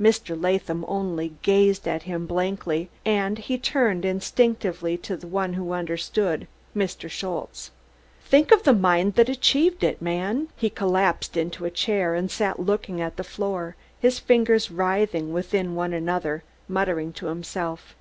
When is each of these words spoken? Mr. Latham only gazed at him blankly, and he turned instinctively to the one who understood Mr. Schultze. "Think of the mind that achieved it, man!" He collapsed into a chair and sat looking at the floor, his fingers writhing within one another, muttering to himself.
Mr. 0.00 0.36
Latham 0.36 0.84
only 0.88 1.34
gazed 1.42 1.86
at 1.86 2.02
him 2.02 2.26
blankly, 2.26 2.90
and 3.04 3.38
he 3.38 3.56
turned 3.56 4.04
instinctively 4.04 4.96
to 4.96 5.16
the 5.16 5.28
one 5.28 5.52
who 5.52 5.70
understood 5.72 6.48
Mr. 6.76 7.08
Schultze. 7.08 7.70
"Think 8.24 8.50
of 8.50 8.64
the 8.64 8.72
mind 8.72 9.14
that 9.14 9.28
achieved 9.28 9.84
it, 9.84 10.02
man!" 10.02 10.48
He 10.56 10.68
collapsed 10.68 11.36
into 11.36 11.64
a 11.64 11.70
chair 11.70 12.16
and 12.16 12.28
sat 12.28 12.58
looking 12.58 13.00
at 13.00 13.16
the 13.16 13.22
floor, 13.22 13.76
his 14.00 14.18
fingers 14.18 14.68
writhing 14.72 15.32
within 15.32 15.76
one 15.76 15.92
another, 15.92 16.42
muttering 16.66 17.12
to 17.12 17.26
himself. 17.26 17.94